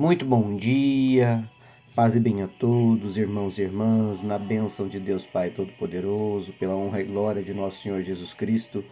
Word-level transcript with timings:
Muito 0.00 0.24
bom 0.24 0.56
dia, 0.56 1.46
paz 1.94 2.16
e 2.16 2.20
bem 2.20 2.42
a 2.42 2.48
todos, 2.48 3.18
irmãos 3.18 3.58
e 3.58 3.62
irmãs, 3.64 4.22
na 4.22 4.38
bênção 4.38 4.88
de 4.88 4.98
Deus 4.98 5.26
Pai 5.26 5.50
Todo-Poderoso, 5.50 6.54
pela 6.54 6.74
honra 6.74 7.02
e 7.02 7.04
glória 7.04 7.42
de 7.42 7.52
nosso 7.52 7.82
Senhor 7.82 8.00
Jesus 8.00 8.32
Cristo. 8.32 8.82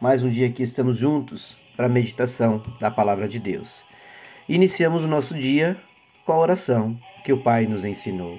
Mais 0.00 0.22
um 0.22 0.30
dia 0.30 0.48
que 0.52 0.62
estamos 0.62 0.96
juntos 0.96 1.56
para 1.76 1.86
a 1.86 1.88
meditação 1.88 2.62
da 2.78 2.88
palavra 2.88 3.26
de 3.26 3.40
Deus. 3.40 3.84
Iniciamos 4.48 5.02
o 5.02 5.08
nosso 5.08 5.34
dia 5.34 5.76
com 6.24 6.30
a 6.30 6.38
oração 6.38 6.96
que 7.24 7.32
o 7.32 7.42
Pai 7.42 7.66
nos 7.66 7.84
ensinou. 7.84 8.38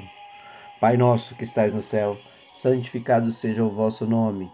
Pai 0.80 0.96
nosso 0.96 1.36
que 1.36 1.44
estais 1.44 1.74
no 1.74 1.82
céu, 1.82 2.18
santificado 2.54 3.30
seja 3.30 3.62
o 3.62 3.70
vosso 3.70 4.06
nome. 4.06 4.50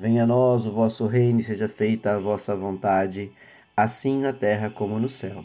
Venha 0.00 0.22
a 0.22 0.26
nós 0.26 0.64
o 0.64 0.72
vosso 0.72 1.06
reino 1.06 1.40
e 1.40 1.42
seja 1.42 1.68
feita 1.68 2.14
a 2.14 2.18
vossa 2.18 2.56
vontade, 2.56 3.30
assim 3.76 4.18
na 4.18 4.32
terra 4.32 4.70
como 4.70 4.98
no 4.98 5.10
céu. 5.10 5.44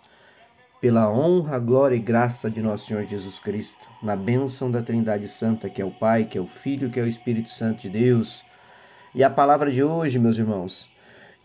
pela 0.81 1.07
honra, 1.07 1.59
glória 1.59 1.95
e 1.95 1.99
graça 1.99 2.49
de 2.49 2.59
nosso 2.59 2.87
Senhor 2.87 3.05
Jesus 3.05 3.37
Cristo, 3.37 3.87
na 4.01 4.15
bênção 4.15 4.71
da 4.71 4.81
Trindade 4.81 5.27
Santa, 5.27 5.69
que 5.69 5.79
é 5.79 5.85
o 5.85 5.91
Pai, 5.91 6.25
que 6.25 6.39
é 6.39 6.41
o 6.41 6.47
Filho, 6.47 6.89
que 6.89 6.99
é 6.99 7.03
o 7.03 7.07
Espírito 7.07 7.49
Santo 7.49 7.83
de 7.83 7.89
Deus. 7.89 8.43
E 9.13 9.23
a 9.23 9.29
palavra 9.29 9.71
de 9.71 9.83
hoje, 9.83 10.17
meus 10.17 10.39
irmãos, 10.39 10.89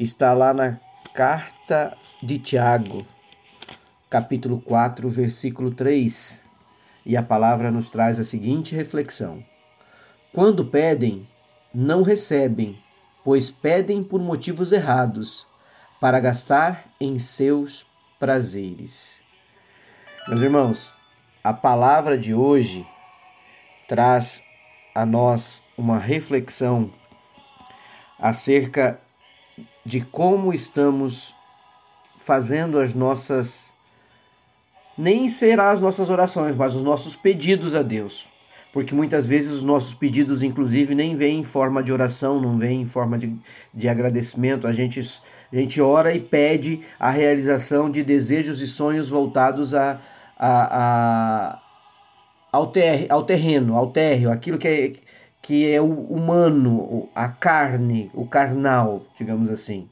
está 0.01 0.33
lá 0.33 0.55
na 0.55 0.81
carta 1.13 1.95
de 2.23 2.39
Tiago, 2.39 3.07
capítulo 4.09 4.59
4, 4.59 5.07
versículo 5.11 5.71
3. 5.71 6.43
E 7.05 7.15
a 7.15 7.23
palavra 7.23 7.71
nos 7.71 7.91
traz 7.91 8.19
a 8.19 8.25
seguinte 8.25 8.75
reflexão: 8.75 9.45
Quando 10.33 10.65
pedem, 10.65 11.29
não 11.75 12.03
recebem, 12.03 12.79
pois 13.23 13.51
pedem 13.51 14.03
por 14.03 14.19
motivos 14.19 14.73
errados, 14.73 15.47
para 16.01 16.21
gastar 16.21 16.87
em 16.99 17.19
seus 17.19 17.87
prazeres. 18.19 19.26
Meus 20.29 20.41
irmãos, 20.41 20.93
a 21.43 21.53
palavra 21.53 22.19
de 22.19 22.35
hoje 22.35 22.85
traz 23.87 24.43
a 24.93 25.07
nós 25.07 25.63
uma 25.79 26.01
reflexão 26.01 26.91
acerca 28.19 29.01
de 29.85 30.01
como 30.01 30.53
estamos 30.53 31.33
fazendo 32.19 32.81
as 32.81 32.93
nossas 32.93 33.71
nem 34.99 35.29
será 35.29 35.71
as 35.71 35.79
nossas 35.79 36.11
orações, 36.11 36.57
mas 36.57 36.75
os 36.75 36.83
nossos 36.83 37.15
pedidos 37.15 37.77
a 37.77 37.83
Deus. 37.83 38.27
Porque 38.73 38.95
muitas 38.95 39.27
vezes 39.27 39.53
os 39.53 39.63
nossos 39.63 39.95
pedidos, 39.95 40.43
inclusive, 40.43 40.93
nem 40.93 41.15
vêm 41.15 41.39
em 41.39 41.45
forma 41.45 41.85
de 41.85 41.93
oração, 41.93 42.41
não 42.41 42.59
vêm 42.59 42.83
em 42.83 42.85
forma 42.85 43.17
de, 43.17 43.33
de 43.73 43.89
agradecimento. 43.89 44.67
A 44.67 44.73
gente, 44.73 45.01
a 45.53 45.57
gente 45.57 45.81
ora 45.81 46.13
e 46.13 46.21
pede 46.21 46.81
a 46.99 47.11
realização 47.11 47.89
de 47.89 48.03
desejos 48.03 48.61
e 48.61 48.67
sonhos 48.67 49.09
voltados 49.09 49.73
a, 49.73 50.01
a, 50.37 50.79
a, 50.79 51.63
ao, 52.53 52.67
ter, 52.69 53.07
ao 53.11 53.25
terreno, 53.25 53.77
ao 53.77 53.89
térreo, 53.89 54.31
aquilo 54.31 54.59
que 54.59 54.69
é, 54.69 54.93
que 55.41 55.73
é 55.73 55.81
o 55.81 55.87
humano, 55.87 57.09
a 57.15 57.29
carne, 57.29 58.11
o 58.13 58.27
carnal, 58.27 59.07
digamos 59.17 59.51
assim. 59.51 59.89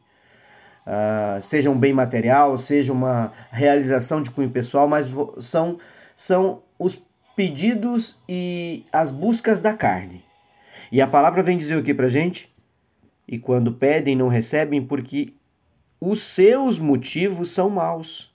Uh, 0.86 1.41
seja 1.41 1.70
um 1.70 1.78
bem 1.78 1.95
material, 1.95 2.58
seja 2.58 2.92
uma 2.92 3.33
realização 3.51 4.20
de 4.20 4.30
cunho 4.30 4.51
pessoal, 4.51 4.86
mas 4.86 5.11
são, 5.39 5.79
são 6.14 6.63
os 6.79 7.01
pedidos 7.35 8.19
e 8.29 8.85
as 8.92 9.11
buscas 9.11 9.61
da 9.61 9.74
carne. 9.74 10.24
E 10.92 11.01
a 11.01 11.07
palavra 11.07 11.42
vem 11.42 11.57
dizer 11.57 11.77
o 11.77 11.83
que 11.83 11.95
para 11.95 12.08
gente? 12.08 12.52
E 13.27 13.39
quando 13.39 13.73
pedem, 13.73 14.14
não 14.14 14.29
recebem, 14.29 14.85
porque 14.85 15.33
os 16.01 16.23
seus 16.23 16.79
motivos 16.79 17.51
são 17.51 17.70
maus. 17.70 18.33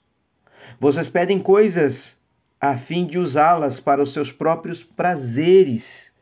Vocês 0.78 1.08
pedem 1.08 1.38
coisas 1.38 2.18
a 2.60 2.76
fim 2.76 3.06
de 3.06 3.18
usá-las 3.18 3.80
para 3.80 4.02
os 4.02 4.12
seus 4.12 4.30
próprios 4.30 4.82
prazeres. 4.82 6.14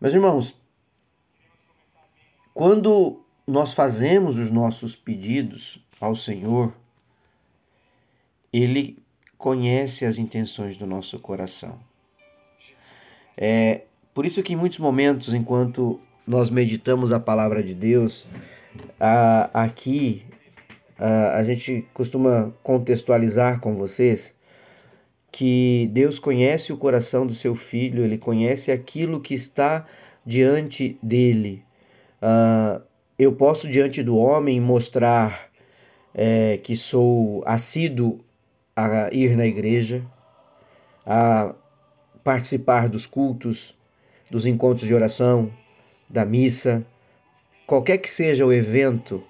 Meus 0.00 0.14
irmãos, 0.14 0.56
quando 2.52 3.24
nós 3.46 3.72
fazemos 3.72 4.38
os 4.38 4.50
nossos 4.50 4.94
pedidos 4.94 5.82
ao 6.00 6.14
Senhor, 6.14 6.74
Ele 8.52 8.98
conhece 9.38 10.04
as 10.04 10.18
intenções 10.18 10.76
do 10.76 10.86
nosso 10.86 11.18
coração. 11.18 11.78
É 13.36 13.82
por 14.14 14.26
isso 14.26 14.42
que 14.42 14.52
em 14.52 14.56
muitos 14.56 14.78
momentos, 14.78 15.32
enquanto 15.32 15.98
nós 16.26 16.50
meditamos 16.50 17.10
a 17.10 17.18
palavra 17.18 17.62
de 17.62 17.74
Deus, 17.74 18.26
aqui 19.52 20.24
uh, 20.98 21.36
a 21.36 21.42
gente 21.42 21.86
costuma 21.92 22.52
contextualizar 22.62 23.60
com 23.60 23.74
vocês 23.74 24.34
que 25.30 25.88
Deus 25.92 26.18
conhece 26.18 26.72
o 26.72 26.76
coração 26.76 27.26
do 27.26 27.34
seu 27.34 27.54
filho, 27.54 28.04
ele 28.04 28.18
conhece 28.18 28.70
aquilo 28.70 29.20
que 29.20 29.34
está 29.34 29.86
diante 30.26 30.98
dele. 31.02 31.64
Uh, 32.20 32.82
eu 33.18 33.32
posso, 33.32 33.68
diante 33.68 34.02
do 34.02 34.16
homem, 34.16 34.60
mostrar 34.60 35.50
é, 36.14 36.58
que 36.58 36.76
sou 36.76 37.42
assíduo 37.46 38.20
a 38.76 39.08
ir 39.12 39.36
na 39.36 39.46
igreja, 39.46 40.02
a 41.06 41.54
participar 42.22 42.88
dos 42.88 43.06
cultos, 43.06 43.74
dos 44.30 44.46
encontros 44.46 44.86
de 44.86 44.94
oração, 44.94 45.52
da 46.08 46.24
missa, 46.24 46.84
qualquer 47.66 47.98
que 47.98 48.10
seja 48.10 48.44
o 48.44 48.52
evento 48.52 49.22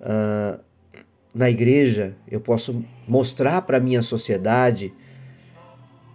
uh, 0.00 0.60
na 1.34 1.50
igreja, 1.50 2.16
eu 2.26 2.40
posso 2.40 2.82
mostrar 3.06 3.60
para 3.62 3.76
a 3.76 3.80
minha 3.80 4.00
sociedade, 4.00 4.92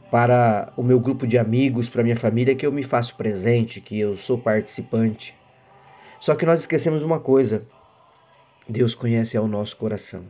para 0.09 0.73
o 0.75 0.81
meu 0.81 0.99
grupo 0.99 1.27
de 1.27 1.37
amigos, 1.37 1.89
para 1.89 2.01
a 2.01 2.03
minha 2.03 2.15
família, 2.15 2.55
que 2.55 2.65
eu 2.65 2.71
me 2.71 2.83
faço 2.83 3.15
presente, 3.15 3.79
que 3.79 3.99
eu 3.99 4.17
sou 4.17 4.37
participante. 4.37 5.35
Só 6.19 6.35
que 6.35 6.45
nós 6.45 6.61
esquecemos 6.61 7.03
uma 7.03 7.19
coisa: 7.19 7.63
Deus 8.67 8.95
conhece 8.95 9.37
ao 9.37 9.47
nosso 9.47 9.77
coração. 9.77 10.25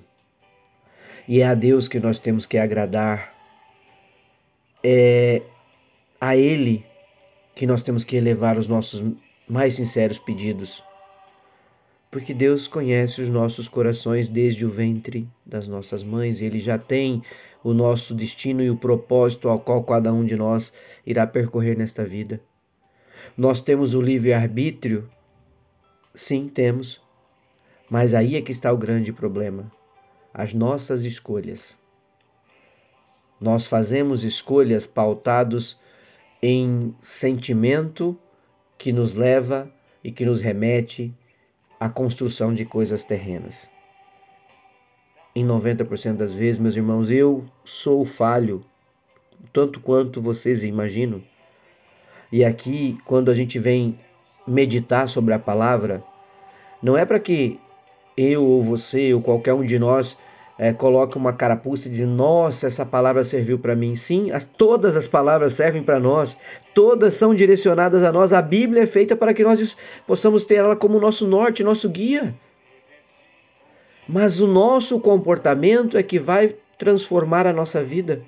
E 1.27 1.41
é 1.41 1.45
a 1.45 1.53
Deus 1.53 1.87
que 1.87 1.99
nós 1.99 2.19
temos 2.19 2.45
que 2.45 2.57
agradar. 2.57 3.33
É 4.83 5.41
a 6.19 6.35
Ele 6.35 6.85
que 7.55 7.65
nós 7.65 7.81
temos 7.83 8.03
que 8.03 8.15
elevar 8.15 8.57
os 8.57 8.67
nossos 8.67 9.03
mais 9.47 9.75
sinceros 9.75 10.19
pedidos 10.19 10.83
porque 12.11 12.33
Deus 12.33 12.67
conhece 12.67 13.21
os 13.21 13.29
nossos 13.29 13.69
corações 13.69 14.27
desde 14.27 14.65
o 14.65 14.69
ventre 14.69 15.27
das 15.45 15.69
nossas 15.69 16.03
mães, 16.03 16.41
Ele 16.41 16.59
já 16.59 16.77
tem 16.77 17.23
o 17.63 17.73
nosso 17.73 18.13
destino 18.13 18.61
e 18.61 18.69
o 18.69 18.75
propósito 18.75 19.47
ao 19.47 19.61
qual 19.61 19.81
cada 19.83 20.11
um 20.13 20.25
de 20.25 20.35
nós 20.35 20.73
irá 21.05 21.25
percorrer 21.25 21.77
nesta 21.77 22.03
vida. 22.03 22.41
Nós 23.37 23.61
temos 23.61 23.93
o 23.93 24.01
livre-arbítrio? 24.01 25.09
Sim, 26.13 26.49
temos. 26.49 27.01
Mas 27.89 28.13
aí 28.13 28.35
é 28.35 28.41
que 28.41 28.51
está 28.51 28.73
o 28.73 28.77
grande 28.77 29.13
problema: 29.13 29.71
as 30.33 30.53
nossas 30.53 31.05
escolhas. 31.05 31.77
Nós 33.39 33.65
fazemos 33.65 34.23
escolhas 34.23 34.85
pautados 34.85 35.79
em 36.41 36.93
sentimento 36.99 38.17
que 38.77 38.91
nos 38.91 39.13
leva 39.13 39.71
e 40.03 40.11
que 40.11 40.25
nos 40.25 40.41
remete 40.41 41.15
a 41.81 41.89
construção 41.89 42.53
de 42.53 42.63
coisas 42.63 43.01
terrenas. 43.01 43.67
Em 45.35 45.43
90% 45.43 46.13
das 46.15 46.31
vezes, 46.31 46.59
meus 46.59 46.75
irmãos, 46.75 47.09
eu 47.09 47.43
sou 47.65 48.05
falho, 48.05 48.63
tanto 49.51 49.79
quanto 49.79 50.21
vocês 50.21 50.63
imaginam. 50.63 51.23
E 52.31 52.45
aqui, 52.45 52.99
quando 53.03 53.31
a 53.31 53.33
gente 53.33 53.57
vem 53.57 53.97
meditar 54.45 55.09
sobre 55.09 55.33
a 55.33 55.39
palavra, 55.39 56.03
não 56.83 56.95
é 56.95 57.03
para 57.03 57.19
que 57.19 57.59
eu 58.15 58.45
ou 58.45 58.61
você 58.61 59.11
ou 59.11 59.19
qualquer 59.19 59.55
um 59.55 59.65
de 59.65 59.79
nós 59.79 60.15
é, 60.63 60.71
coloque 60.71 61.17
uma 61.17 61.33
carapuça 61.33 61.87
e 61.87 61.91
diz: 61.91 62.07
Nossa, 62.07 62.67
essa 62.67 62.85
palavra 62.85 63.23
serviu 63.23 63.57
para 63.57 63.75
mim. 63.75 63.95
Sim, 63.95 64.29
as, 64.29 64.45
todas 64.45 64.95
as 64.95 65.07
palavras 65.07 65.53
servem 65.53 65.81
para 65.81 65.99
nós, 65.99 66.37
todas 66.71 67.15
são 67.15 67.33
direcionadas 67.33 68.03
a 68.03 68.11
nós. 68.11 68.31
A 68.31 68.43
Bíblia 68.43 68.83
é 68.83 68.85
feita 68.85 69.15
para 69.15 69.33
que 69.33 69.43
nós 69.43 69.75
possamos 70.05 70.45
ter 70.45 70.55
ela 70.57 70.75
como 70.75 70.99
nosso 70.99 71.25
norte, 71.25 71.63
nosso 71.63 71.89
guia. 71.89 72.35
Mas 74.07 74.39
o 74.39 74.45
nosso 74.45 74.99
comportamento 74.99 75.97
é 75.97 76.03
que 76.03 76.19
vai 76.19 76.53
transformar 76.77 77.47
a 77.47 77.53
nossa 77.53 77.83
vida. 77.83 78.21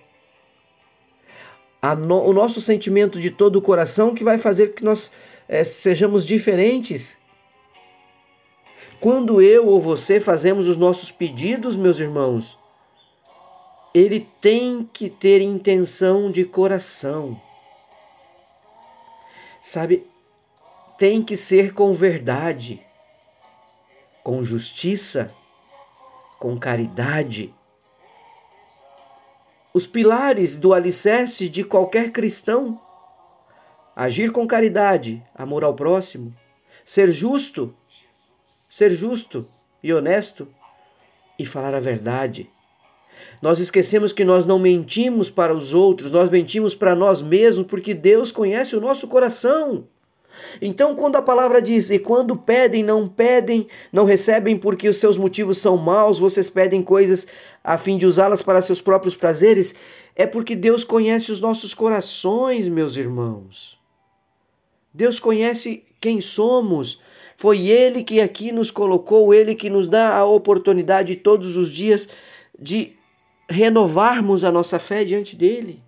no, 2.00 2.20
o 2.24 2.34
nosso 2.34 2.60
sentimento 2.60 3.20
de 3.20 3.30
todo 3.30 3.58
o 3.58 3.62
coração 3.62 4.16
que 4.16 4.24
vai 4.24 4.40
fazer 4.40 4.74
que 4.74 4.84
nós 4.84 5.12
é, 5.48 5.64
sejamos 5.64 6.26
diferentes. 6.26 7.16
Quando 9.04 9.42
eu 9.42 9.68
ou 9.68 9.82
você 9.82 10.18
fazemos 10.18 10.66
os 10.66 10.78
nossos 10.78 11.12
pedidos, 11.12 11.76
meus 11.76 12.00
irmãos, 12.00 12.58
ele 13.94 14.30
tem 14.40 14.90
que 14.94 15.10
ter 15.10 15.42
intenção 15.42 16.32
de 16.32 16.46
coração. 16.46 17.38
Sabe, 19.62 20.10
tem 20.98 21.22
que 21.22 21.36
ser 21.36 21.74
com 21.74 21.92
verdade, 21.92 22.82
com 24.24 24.42
justiça, 24.42 25.30
com 26.40 26.58
caridade. 26.58 27.54
Os 29.74 29.86
pilares 29.86 30.56
do 30.56 30.74
alicerce 30.74 31.50
de 31.50 31.66
qualquer 31.66 32.10
cristão: 32.14 32.80
agir 33.94 34.32
com 34.32 34.48
caridade, 34.48 35.22
amor 35.36 35.66
ao 35.66 35.74
próximo, 35.74 36.34
ser 36.86 37.12
justo, 37.12 37.76
ser 38.74 38.92
justo 38.92 39.48
e 39.84 39.94
honesto 39.94 40.48
e 41.38 41.46
falar 41.46 41.76
a 41.76 41.80
verdade. 41.80 42.50
Nós 43.40 43.60
esquecemos 43.60 44.12
que 44.12 44.26
nós 44.26 44.48
não 44.48 44.58
mentimos 44.58 45.30
para 45.30 45.54
os 45.54 45.76
outros, 45.76 46.12
nós 46.12 46.28
mentimos 46.28 46.74
para 46.74 46.96
nós 46.96 47.22
mesmos, 47.22 47.68
porque 47.68 47.94
Deus 47.94 48.32
conhece 48.32 48.76
o 48.76 48.82
nosso 48.82 49.08
coração. 49.08 49.88
Então, 50.60 50.96
quando 50.96 51.18
a 51.18 51.22
palavra 51.22 51.62
diz, 51.62 51.92
e 51.92 52.00
quando 52.00 52.36
pedem, 52.36 52.82
não 52.82 53.08
pedem, 53.08 53.68
não 53.92 54.06
recebem 54.06 54.58
porque 54.58 54.90
os 54.90 54.98
seus 54.98 55.20
motivos 55.20 55.60
são 55.60 55.78
maus, 55.78 56.18
vocês 56.18 56.50
pedem 56.50 56.82
coisas 56.82 57.28
a 57.64 57.78
fim 57.78 57.96
de 57.96 58.08
usá-las 58.08 58.42
para 58.42 58.60
seus 58.60 58.82
próprios 58.82 59.16
prazeres, 59.16 59.76
é 60.16 60.26
porque 60.26 60.56
Deus 60.56 60.84
conhece 60.84 61.32
os 61.32 61.40
nossos 61.40 61.76
corações, 61.76 62.68
meus 62.68 62.98
irmãos. 62.98 63.80
Deus 64.92 65.20
conhece 65.20 65.86
quem 66.02 66.20
somos. 66.20 67.00
Foi 67.38 67.68
Ele 67.68 68.04
que 68.04 68.22
aqui 68.22 68.52
nos 68.52 68.72
colocou, 68.72 69.34
Ele 69.34 69.56
que 69.56 69.70
nos 69.70 69.88
dá 69.88 70.16
a 70.16 70.26
oportunidade 70.26 71.16
todos 71.16 71.58
os 71.58 71.70
dias 71.70 72.08
de 72.58 72.94
renovarmos 73.50 74.44
a 74.44 74.52
nossa 74.52 74.80
fé 74.80 75.04
diante 75.04 75.36
dele. 75.36 75.82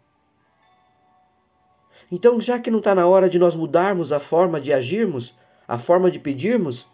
Então, 2.12 2.40
já 2.40 2.60
que 2.60 2.70
não 2.70 2.80
está 2.80 2.94
na 2.94 3.08
hora 3.08 3.30
de 3.30 3.40
nós 3.40 3.56
mudarmos 3.56 4.12
a 4.12 4.20
forma 4.20 4.62
de 4.62 4.72
agirmos, 4.72 5.34
a 5.68 5.78
forma 5.78 6.12
de 6.12 6.20
pedirmos, 6.20 6.88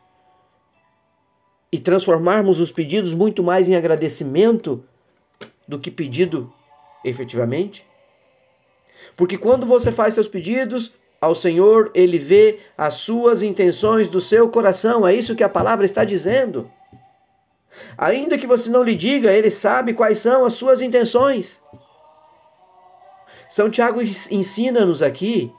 e 1.71 1.80
transformarmos 1.80 2.59
os 2.59 2.71
pedidos 2.71 3.13
muito 3.13 3.42
mais 3.42 3.69
em 3.69 3.75
agradecimento 3.75 4.83
do 5.68 5.80
que 5.80 5.89
pedido 5.89 6.51
efetivamente? 7.04 7.86
Porque 9.15 9.38
quando 9.38 9.65
você 9.65 9.92
faz 9.92 10.13
seus 10.13 10.27
pedidos 10.27 10.94
ao 11.21 11.35
Senhor, 11.35 11.91
Ele 11.94 12.18
vê 12.18 12.59
as 12.75 12.95
suas 12.95 13.44
intenções 13.44 14.09
do 14.09 14.19
seu 14.19 14.50
coração, 14.50 15.07
é 15.07 15.13
isso 15.13 15.35
que 15.35 15.44
a 15.44 15.50
palavra 15.50 15.85
está 15.85 16.03
dizendo. 16.03 16.69
Ainda 17.95 18.38
que 18.38 18.47
você 18.47 18.69
não 18.69 18.81
lhe 18.81 18.95
diga, 18.95 19.31
Ele 19.31 19.51
sabe 19.51 19.94
quais 19.94 20.19
são 20.19 20.44
as 20.44 20.53
suas 20.53 20.81
intenções. 20.81 21.62
São 23.47 23.69
Tiago 23.69 24.01
ensina-nos 24.01 25.01
aqui 25.01 25.51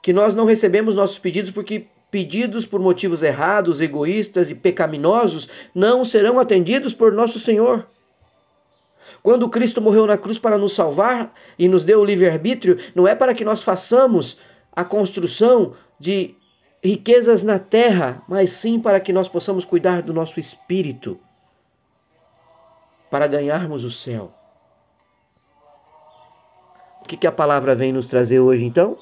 que 0.00 0.12
nós 0.12 0.34
não 0.34 0.44
recebemos 0.44 0.94
nossos 0.94 1.18
pedidos 1.18 1.50
porque 1.50 1.86
pedidos 2.10 2.64
por 2.64 2.80
motivos 2.80 3.22
errados, 3.22 3.80
egoístas 3.80 4.50
e 4.50 4.54
pecaminosos 4.54 5.48
não 5.74 6.04
serão 6.04 6.38
atendidos 6.38 6.92
por 6.92 7.12
nosso 7.12 7.38
Senhor. 7.38 7.86
Quando 9.22 9.48
Cristo 9.48 9.80
morreu 9.80 10.06
na 10.06 10.16
cruz 10.16 10.38
para 10.38 10.56
nos 10.56 10.74
salvar 10.74 11.34
e 11.58 11.68
nos 11.68 11.84
deu 11.84 12.00
o 12.00 12.04
livre-arbítrio, 12.04 12.78
não 12.94 13.06
é 13.06 13.14
para 13.14 13.34
que 13.34 13.44
nós 13.44 13.62
façamos 13.62 14.38
a 14.78 14.84
construção 14.84 15.74
de 15.98 16.34
riquezas 16.82 17.42
na 17.42 17.58
terra, 17.58 18.22
mas 18.28 18.52
sim 18.52 18.80
para 18.80 19.00
que 19.00 19.12
nós 19.12 19.28
possamos 19.28 19.64
cuidar 19.64 20.02
do 20.02 20.14
nosso 20.14 20.38
espírito, 20.38 21.18
para 23.10 23.26
ganharmos 23.26 23.84
o 23.84 23.90
céu 23.90 24.38
que, 27.08 27.16
que 27.16 27.26
a 27.26 27.32
palavra 27.32 27.74
vem 27.74 27.90
nos 27.90 28.06
trazer 28.06 28.38
hoje 28.38 28.66
então? 28.66 28.98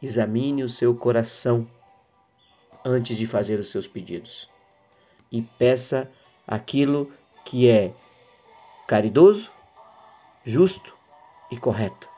Examine 0.00 0.62
o 0.62 0.68
seu 0.68 0.94
coração 0.94 1.68
antes 2.84 3.16
de 3.16 3.26
fazer 3.26 3.58
os 3.58 3.70
seus 3.70 3.88
pedidos 3.88 4.48
e 5.32 5.42
peça 5.42 6.08
aquilo 6.46 7.12
que 7.44 7.68
é 7.68 7.92
caridoso, 8.86 9.50
justo 10.44 10.94
e 11.50 11.56
correto. 11.56 12.15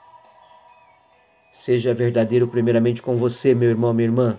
Seja 1.52 1.94
verdadeiro 1.94 2.46
primeiramente 2.46 3.02
com 3.02 3.16
você, 3.16 3.54
meu 3.54 3.70
irmão, 3.70 3.92
minha 3.92 4.06
irmã, 4.06 4.38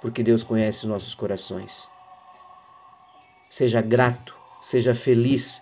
porque 0.00 0.22
Deus 0.22 0.42
conhece 0.42 0.86
nossos 0.86 1.14
corações. 1.14 1.88
Seja 3.50 3.80
grato, 3.80 4.36
seja 4.60 4.94
feliz 4.94 5.60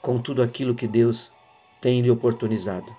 com 0.00 0.18
tudo 0.18 0.42
aquilo 0.42 0.74
que 0.74 0.86
Deus 0.86 1.30
tem 1.80 2.00
lhe 2.00 2.10
oportunizado. 2.10 2.94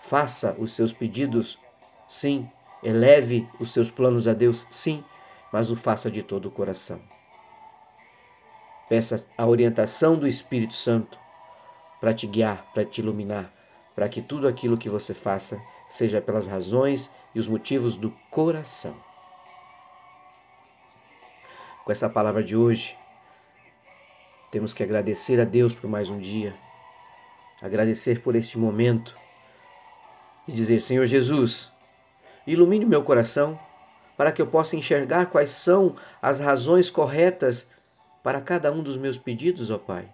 Faça 0.00 0.54
os 0.58 0.72
seus 0.72 0.92
pedidos, 0.92 1.58
sim. 2.08 2.48
Eleve 2.82 3.48
os 3.58 3.72
seus 3.72 3.90
planos 3.90 4.28
a 4.28 4.34
Deus, 4.34 4.66
sim, 4.70 5.02
mas 5.50 5.70
o 5.70 5.76
faça 5.76 6.10
de 6.10 6.22
todo 6.22 6.46
o 6.46 6.50
coração. 6.50 7.00
Peça 8.88 9.26
a 9.38 9.46
orientação 9.46 10.18
do 10.18 10.28
Espírito 10.28 10.74
Santo 10.74 11.18
para 12.04 12.12
te 12.12 12.26
guiar, 12.26 12.70
para 12.74 12.84
te 12.84 13.00
iluminar, 13.00 13.50
para 13.94 14.10
que 14.10 14.20
tudo 14.20 14.46
aquilo 14.46 14.76
que 14.76 14.90
você 14.90 15.14
faça 15.14 15.58
seja 15.88 16.20
pelas 16.20 16.46
razões 16.46 17.10
e 17.34 17.38
os 17.38 17.48
motivos 17.48 17.96
do 17.96 18.10
coração. 18.30 18.94
Com 21.82 21.90
essa 21.90 22.06
palavra 22.06 22.44
de 22.44 22.54
hoje, 22.54 22.94
temos 24.52 24.74
que 24.74 24.82
agradecer 24.82 25.40
a 25.40 25.46
Deus 25.46 25.74
por 25.74 25.88
mais 25.88 26.10
um 26.10 26.18
dia, 26.18 26.54
agradecer 27.62 28.20
por 28.20 28.36
este 28.36 28.58
momento 28.58 29.16
e 30.46 30.52
dizer: 30.52 30.80
Senhor 30.80 31.06
Jesus, 31.06 31.72
ilumine 32.46 32.84
meu 32.84 33.02
coração 33.02 33.58
para 34.14 34.30
que 34.30 34.42
eu 34.42 34.46
possa 34.46 34.76
enxergar 34.76 35.30
quais 35.30 35.52
são 35.52 35.96
as 36.20 36.38
razões 36.38 36.90
corretas 36.90 37.70
para 38.22 38.42
cada 38.42 38.70
um 38.70 38.82
dos 38.82 38.98
meus 38.98 39.16
pedidos, 39.16 39.70
ó 39.70 39.78
Pai. 39.78 40.06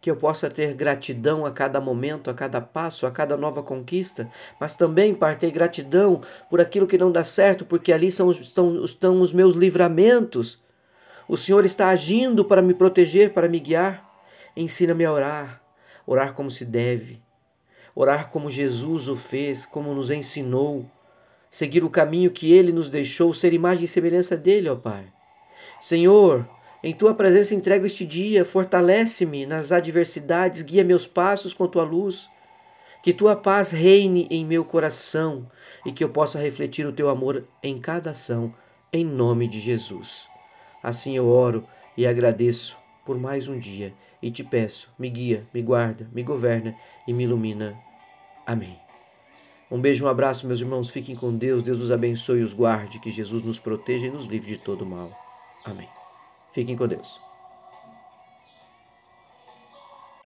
Que 0.00 0.10
eu 0.10 0.16
possa 0.16 0.48
ter 0.48 0.74
gratidão 0.74 1.44
a 1.44 1.50
cada 1.50 1.80
momento, 1.80 2.30
a 2.30 2.34
cada 2.34 2.60
passo, 2.60 3.06
a 3.06 3.10
cada 3.10 3.36
nova 3.36 3.62
conquista, 3.62 4.30
mas 4.60 4.74
também, 4.74 5.14
Pai, 5.14 5.36
ter 5.36 5.50
gratidão 5.50 6.22
por 6.48 6.60
aquilo 6.60 6.86
que 6.86 6.96
não 6.96 7.10
dá 7.10 7.24
certo, 7.24 7.64
porque 7.64 7.92
ali 7.92 8.12
são, 8.12 8.30
estão, 8.30 8.84
estão 8.84 9.20
os 9.20 9.32
meus 9.32 9.56
livramentos 9.56 10.62
o 11.28 11.36
Senhor 11.36 11.66
está 11.66 11.88
agindo 11.88 12.42
para 12.42 12.62
me 12.62 12.72
proteger, 12.72 13.34
para 13.34 13.50
me 13.50 13.60
guiar. 13.60 14.08
Ensina-me 14.56 15.04
a 15.04 15.12
orar, 15.12 15.62
orar 16.06 16.32
como 16.32 16.50
se 16.50 16.64
deve, 16.64 17.22
orar 17.94 18.30
como 18.30 18.50
Jesus 18.50 19.08
o 19.08 19.14
fez, 19.14 19.66
como 19.66 19.92
nos 19.92 20.10
ensinou, 20.10 20.90
seguir 21.50 21.84
o 21.84 21.90
caminho 21.90 22.30
que 22.30 22.50
ele 22.50 22.72
nos 22.72 22.88
deixou, 22.88 23.34
ser 23.34 23.52
imagem 23.52 23.84
e 23.84 23.88
semelhança 23.88 24.38
dele, 24.38 24.70
ó 24.70 24.74
Pai. 24.74 25.12
Senhor, 25.78 26.48
em 26.82 26.94
tua 26.94 27.12
presença 27.12 27.54
entrego 27.54 27.86
este 27.86 28.04
dia, 28.04 28.44
fortalece-me 28.44 29.44
nas 29.44 29.72
adversidades, 29.72 30.62
guia 30.62 30.84
meus 30.84 31.06
passos 31.06 31.52
com 31.52 31.66
tua 31.66 31.82
luz. 31.82 32.28
Que 33.02 33.12
tua 33.12 33.36
paz 33.36 33.70
reine 33.70 34.26
em 34.30 34.44
meu 34.44 34.64
coração 34.64 35.46
e 35.86 35.92
que 35.92 36.02
eu 36.02 36.08
possa 36.08 36.38
refletir 36.38 36.86
o 36.86 36.92
teu 36.92 37.08
amor 37.08 37.44
em 37.62 37.80
cada 37.80 38.10
ação, 38.10 38.52
em 38.92 39.04
nome 39.04 39.48
de 39.48 39.60
Jesus. 39.60 40.28
Assim 40.82 41.16
eu 41.16 41.26
oro 41.26 41.64
e 41.96 42.06
agradeço 42.06 42.76
por 43.04 43.18
mais 43.18 43.48
um 43.48 43.58
dia 43.58 43.94
e 44.22 44.30
te 44.30 44.42
peço, 44.42 44.90
me 44.98 45.08
guia, 45.08 45.46
me 45.54 45.62
guarda, 45.62 46.08
me 46.12 46.22
governa 46.22 46.74
e 47.06 47.12
me 47.12 47.24
ilumina. 47.24 47.76
Amém. 48.46 48.78
Um 49.70 49.80
beijo, 49.80 50.04
um 50.04 50.08
abraço, 50.08 50.46
meus 50.46 50.60
irmãos. 50.60 50.90
Fiquem 50.90 51.14
com 51.14 51.36
Deus. 51.36 51.62
Deus 51.62 51.78
os 51.78 51.92
abençoe 51.92 52.40
e 52.40 52.42
os 52.42 52.54
guarde. 52.54 52.98
Que 52.98 53.10
Jesus 53.10 53.42
nos 53.42 53.58
proteja 53.58 54.06
e 54.06 54.10
nos 54.10 54.26
livre 54.26 54.48
de 54.48 54.58
todo 54.58 54.86
mal. 54.86 55.12
Amém. 55.64 55.97
Fiquem 56.52 56.76
com 56.76 56.86
Deus. 56.88 57.27